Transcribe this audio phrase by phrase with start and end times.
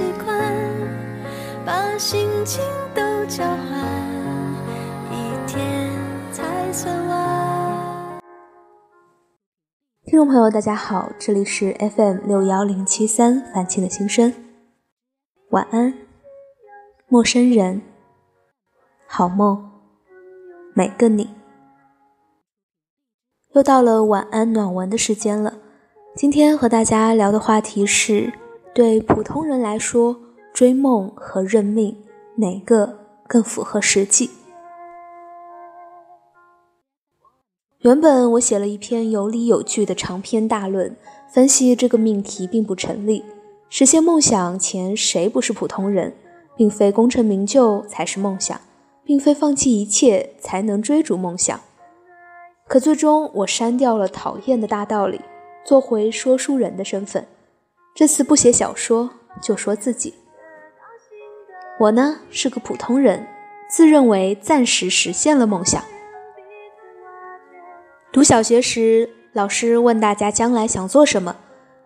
[0.00, 0.54] 习惯，
[1.62, 2.64] 把心情
[2.94, 3.78] 都交换，
[5.12, 5.90] 一天
[6.32, 8.18] 才算完。
[10.06, 14.32] 听众朋友，大家好，这里是 FM 六幺零七三樊青的心声，
[15.50, 15.92] 晚安，
[17.06, 17.82] 陌生人，
[19.06, 19.70] 好梦，
[20.72, 21.28] 每个你。
[23.52, 25.58] 又到了晚安暖文的时间了。
[26.16, 28.32] 今天和大家聊的话题是：
[28.72, 30.16] 对普通人来说，
[30.52, 31.96] 追梦和认命
[32.36, 34.30] 哪个更符合实际？
[37.80, 40.96] 原本我写了一篇有理有据的长篇大论，
[41.28, 43.24] 分析这个命题并不成立。
[43.68, 46.14] 实现梦想前，谁不是普通人？
[46.56, 48.60] 并非功成名就才是梦想，
[49.02, 51.58] 并非放弃一切才能追逐梦想。
[52.68, 55.20] 可最终，我删掉了讨厌的大道理，
[55.64, 57.26] 做回说书人的身份。
[57.94, 59.10] 这次不写小说，
[59.42, 60.14] 就说自己。
[61.78, 63.26] 我呢是个普通人，
[63.68, 65.82] 自认为暂时实现了梦想。
[68.12, 71.36] 读小学时，老师问大家将来想做什么，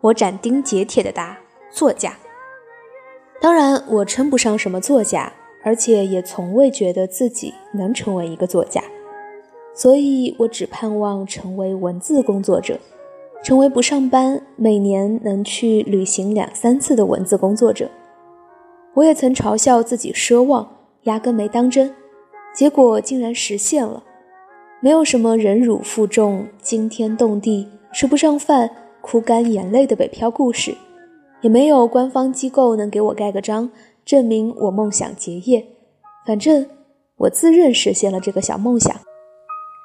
[0.01, 1.39] 我斩钉截铁地答：
[1.71, 2.15] 作家。
[3.41, 5.33] 当然，我称不上什么作家，
[5.63, 8.83] 而且也从未觉得自己能成为一个作家。
[9.75, 12.79] 所以我只盼望成为文字工作者，
[13.45, 17.91] 成为不上班、每年能去旅行两三次的文字工作者。
[18.95, 20.67] 我也曾嘲笑自己奢望，
[21.03, 21.95] 压根没当真，
[22.55, 24.03] 结果竟然实现了。
[24.81, 28.71] 没有什么忍辱负重、惊天动地、吃不上饭、
[29.03, 30.75] 哭干眼泪的北漂故事，
[31.43, 33.71] 也没有官方机构能给我盖个章，
[34.07, 35.63] 证明我梦想结业。
[36.27, 36.67] 反正
[37.19, 38.99] 我自认实现了这个小梦想。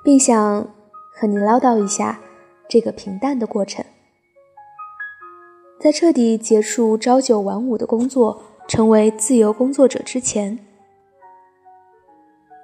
[0.02, 0.66] 并想
[1.14, 2.22] 和你唠叨一下
[2.70, 3.84] 这个平淡的过程。
[5.80, 10.60] 在彻底结束朝九晚五的工作，成为自由工作者之前，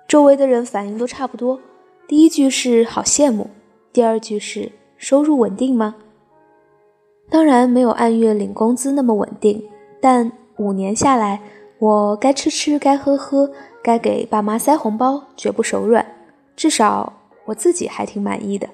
[0.08, 1.60] 周围的人反应都差不多。
[2.08, 3.50] 第一句是“好羡慕”，
[3.92, 5.96] 第二句是“收入稳定吗？”
[7.28, 9.68] 当然没有按月领工资那么稳定，
[10.00, 11.42] 但五年下来，
[11.80, 13.52] 我该吃吃，该喝喝，
[13.82, 16.06] 该给爸妈塞红包，绝不手软，
[16.56, 17.14] 至少。
[17.46, 18.68] 我自己还挺满意的。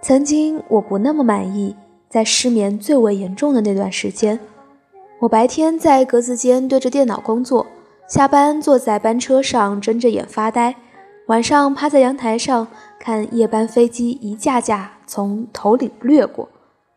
[0.00, 1.74] 曾经我不那么满意，
[2.08, 4.38] 在失眠最为严重的那段时间，
[5.20, 7.66] 我白天在格子间对着电脑工作，
[8.08, 10.76] 下班坐在班车上睁着眼发呆，
[11.26, 12.68] 晚上趴在阳台上
[13.00, 16.48] 看夜班飞机一架架从头顶掠过，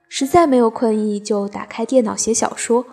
[0.07, 2.85] 实在没有困意就打开电脑写小说，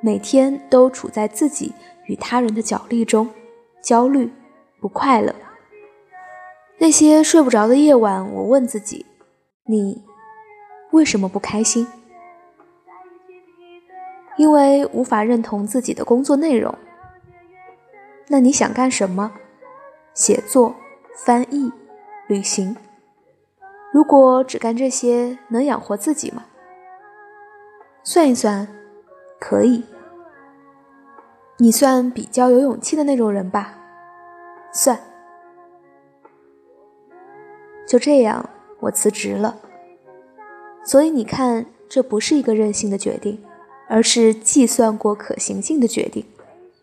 [0.00, 1.72] 每天都处在自己
[2.06, 3.28] 与他人的角力中，
[3.82, 4.30] 焦虑，
[4.80, 5.34] 不快乐。
[6.78, 9.06] 那些睡不着的夜晚，我问自己
[9.64, 10.04] ：“你
[10.90, 11.86] 为什么不开心？”
[14.36, 16.74] 因为无法认同自己的工作内容。
[18.28, 19.32] 那你想干什么？
[20.12, 20.74] 写作、
[21.16, 21.72] 翻译、
[22.26, 22.76] 旅行。
[23.92, 26.46] 如果只干这些，能养活自己吗？
[28.02, 28.66] 算一算，
[29.38, 29.84] 可以。
[31.58, 33.78] 你算比较有勇气的那种人吧？
[34.72, 34.98] 算。
[37.86, 38.50] 就这样，
[38.84, 39.56] 我辞职了。
[40.84, 43.42] 所以你看，这不是一个任性的决定，
[43.88, 46.24] 而是计算过可行性的决定，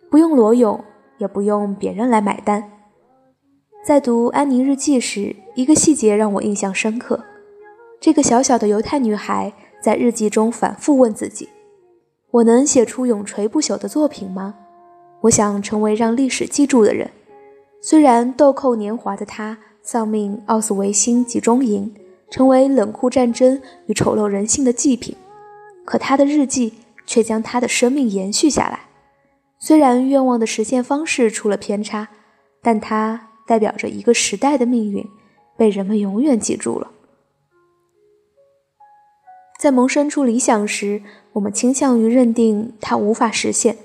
[0.10, 0.84] 不用裸泳，
[1.20, 2.72] 也不用别人来买单。
[3.86, 7.20] 在读《安妮日记》时，一个细节让我印象深刻：
[8.00, 11.50] 这个小小的犹太女孩在日记中反复问自己
[12.32, 14.56] ：“我能写出永垂不朽的作品吗？
[15.22, 17.10] 我想成为让历史记住的人。”
[17.82, 19.58] 虽然豆蔻年华的她。
[19.84, 21.94] 丧命奥斯维辛集中营，
[22.30, 25.16] 成为冷酷战争与丑陋人性的祭品。
[25.84, 26.74] 可他的日记
[27.06, 28.82] 却将他的生命延续下来。
[29.60, 32.10] 虽然愿望的实现方式出了偏差，
[32.62, 35.06] 但它代表着一个时代的命运，
[35.58, 36.90] 被人们永远记住了。
[39.60, 41.04] 在萌生出理想时，
[41.34, 43.78] 我们倾向于认定它无法实现，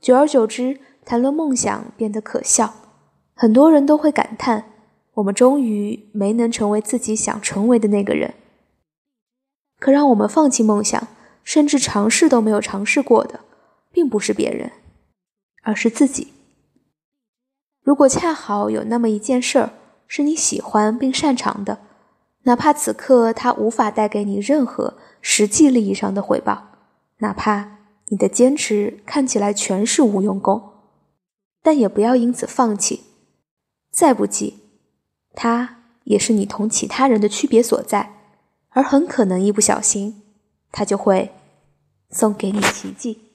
[0.00, 2.74] 久而久之，谈论梦想变得可笑。
[3.34, 4.64] 很多人都会感叹。
[5.16, 8.34] 我们终于没能成为自己想成为的那个人。
[9.78, 11.08] 可让我们放弃梦想，
[11.42, 13.40] 甚至尝试都没有尝试过的，
[13.90, 14.72] 并不是别人，
[15.62, 16.32] 而是自己。
[17.82, 19.70] 如果恰好有那么一件事儿
[20.06, 21.78] 是你喜欢并擅长的，
[22.42, 26.68] 哪怕此刻它无法带给你任何实际利益上的回报，
[27.18, 27.78] 哪怕
[28.08, 30.72] 你的坚持看起来全是无用功，
[31.62, 33.04] 但也不要因此放弃。
[33.90, 34.65] 再不济。
[35.36, 38.14] 它也是你同其他人的区别所在，
[38.70, 40.22] 而很可能一不小心，
[40.72, 41.30] 它就会
[42.10, 43.25] 送给你奇迹。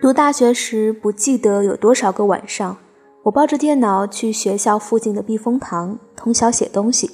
[0.00, 2.76] 读大学时，不记得有多少个晚上，
[3.24, 7.10] 我抱着电脑去学校附近的避风塘，通宵写东西。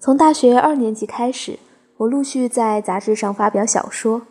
[0.00, 1.60] 从大学二年级开始，
[1.98, 4.22] 我陆续在杂志上发表小说。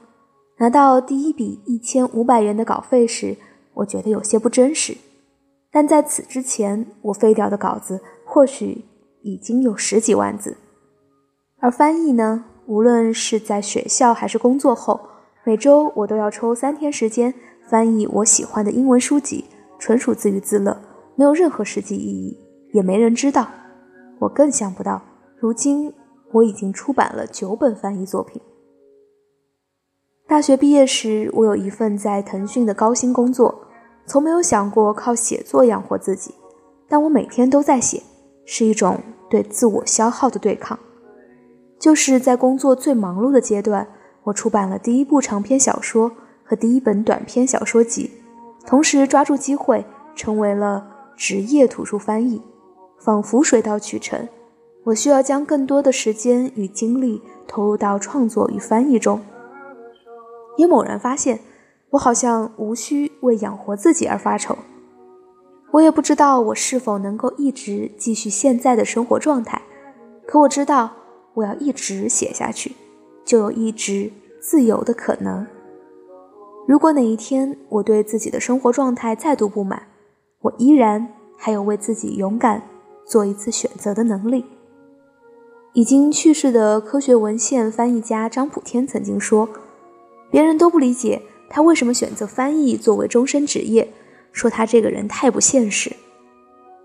[0.58, 3.38] 拿到第一笔一千五百元的稿费时，
[3.76, 4.98] 我觉得有些不真实。
[5.72, 8.84] 但在此之前，我废掉的稿子或许
[9.24, 10.58] 已经有十几万字。
[11.62, 15.00] 而翻译呢，无论是在学校还是工作后，
[15.46, 17.34] 每周我都要抽三天时间。
[17.72, 19.46] 翻译我喜欢的英文书籍，
[19.80, 20.78] 纯属自娱自乐，
[21.16, 22.38] 没有任何实际意义，
[22.74, 23.48] 也没人知道。
[24.20, 25.02] 我更想不到，
[25.40, 25.94] 如今
[26.34, 28.42] 我已经出版了九本翻译作品。
[30.28, 33.66] 大学毕业时，我有一份在腾讯的高薪工作，
[34.06, 36.34] 从没有想过靠写作养活自己，
[36.90, 38.04] 但我每天都在写，
[38.46, 40.78] 是一种对自我消耗的对抗。
[41.80, 43.88] 就是在工作最忙碌的阶段，
[44.24, 46.12] 我出版了第一部长篇小说。
[46.52, 48.12] 和第一本短篇小说集，
[48.68, 49.86] 同时抓住机会
[50.18, 52.42] 成为了职业图书翻译，
[53.00, 54.28] 仿佛水到渠成。
[54.84, 59.22] 我需要将更多的时间与精力投入到创作与翻译中，
[60.58, 61.40] 也猛然发现，
[61.92, 64.58] 我好像无需为养活自己而发愁。
[65.72, 69.62] 我也不知道我是否能够一直继续现在的生活状态，
[70.28, 70.92] 可我知道，
[71.36, 72.76] 我要一直写下去，
[73.24, 74.12] 就有一直
[74.42, 75.48] 自由的可能。
[76.68, 79.88] 如果哪一天我对自己的生活状态再度不满，
[80.42, 82.62] 我依然还有为自己勇敢
[83.06, 84.46] 做一次选择的能力。
[85.74, 89.50] 已经去世的科学文献翻译家张普天曾经说
[90.30, 93.92] ：“别人都不理解他为什么选择翻译作为终身职业，
[94.32, 95.96] 说他这个人太不现实。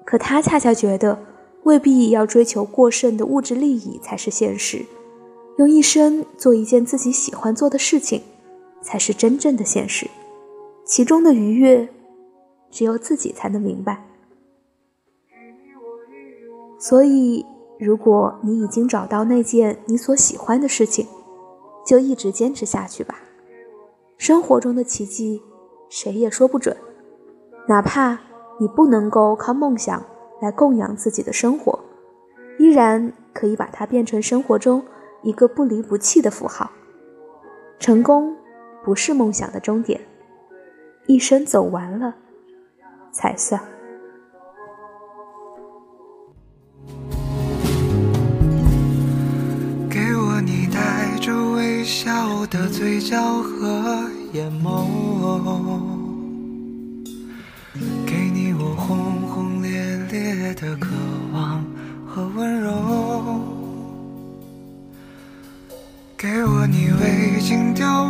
[0.04, 1.18] 可他恰恰觉得，
[1.64, 4.86] 未必要追求过剩的物质利益才是现实，
[5.58, 8.22] 用一生做一件自己喜欢做的事情。”
[8.86, 10.08] 才是真正的现实，
[10.84, 11.88] 其中的愉悦，
[12.70, 14.06] 只有自己才能明白。
[16.78, 17.44] 所以，
[17.80, 21.04] 如果你已经找到那件你所喜欢的事情，
[21.84, 23.18] 就一直坚持下去吧。
[24.18, 25.42] 生活中的奇迹，
[25.88, 26.76] 谁也说不准。
[27.66, 28.20] 哪怕
[28.60, 30.00] 你不能够靠梦想
[30.40, 31.76] 来供养自己的生活，
[32.60, 34.84] 依然可以把它变成生活中
[35.24, 36.70] 一个不离不弃的符号。
[37.80, 38.36] 成功。
[38.86, 40.00] 不是梦想的终点，
[41.08, 42.14] 一生走完了
[43.10, 43.60] 才算。
[49.90, 54.75] 给我你带着微笑的嘴角和眼眸，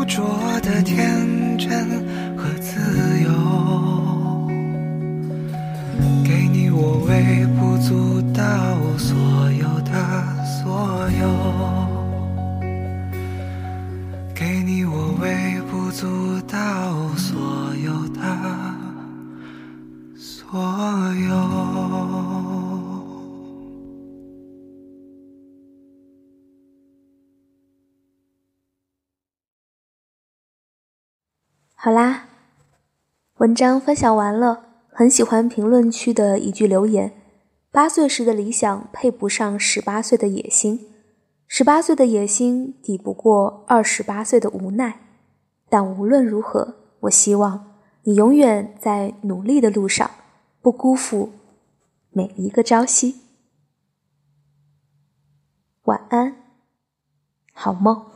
[0.04, 1.05] 执着的天
[31.86, 32.26] 好啦，
[33.36, 34.70] 文章分享完了。
[34.88, 37.12] 很喜欢评论区的一句留言
[37.70, 40.88] ：“八岁时的理想配不上十八岁的野心，
[41.46, 44.98] 十八岁的野心抵不过二十八岁的无奈。”
[45.70, 50.10] 但无论如何，我希望你永远在努力的路上，
[50.60, 51.34] 不辜负
[52.10, 53.20] 每一个朝夕。
[55.84, 56.34] 晚安，
[57.52, 58.15] 好梦。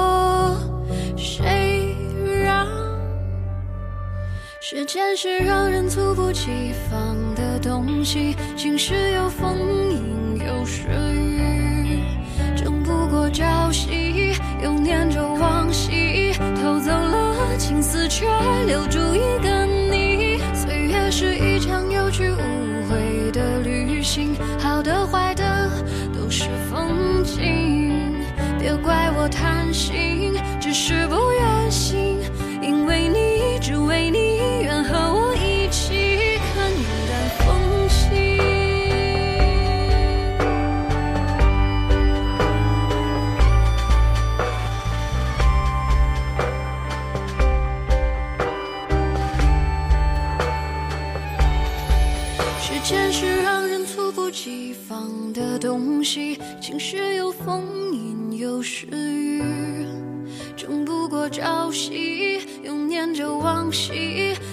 [4.73, 8.37] 时间是让人猝不及防的东西？
[8.55, 9.57] 晴时有风，
[9.91, 11.99] 阴有时雨，
[12.55, 18.25] 争不过朝夕，又念着往昔，偷走了青丝，却
[18.65, 19.10] 留住